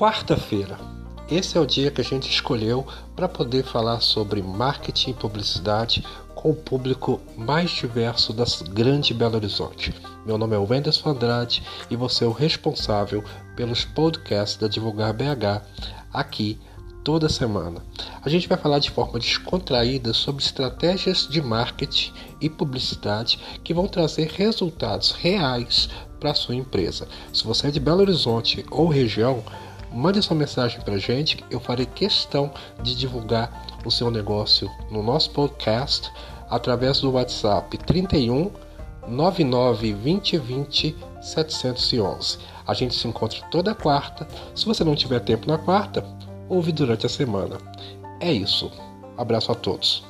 [0.00, 0.78] Quarta-feira.
[1.30, 6.02] Esse é o dia que a gente escolheu para poder falar sobre marketing e publicidade
[6.34, 9.94] com o público mais diverso da grande Belo Horizonte.
[10.24, 13.22] Meu nome é Wendes Andrade e você é o responsável
[13.54, 15.62] pelos podcasts da Divulgar BH
[16.10, 16.58] aqui
[17.04, 17.84] toda semana.
[18.22, 23.86] A gente vai falar de forma descontraída sobre estratégias de marketing e publicidade que vão
[23.86, 27.06] trazer resultados reais para sua empresa.
[27.34, 29.44] Se você é de Belo Horizonte ou região,
[29.92, 31.44] mande sua mensagem para gente.
[31.50, 32.50] Eu farei questão
[32.82, 36.10] de divulgar o seu negócio no nosso podcast
[36.48, 38.50] através do WhatsApp 31
[39.08, 42.38] 99 20 20 711.
[42.66, 44.26] A gente se encontra toda quarta.
[44.54, 46.04] Se você não tiver tempo na quarta,
[46.48, 47.58] ouve durante a semana.
[48.20, 48.70] É isso.
[49.16, 50.09] Abraço a todos.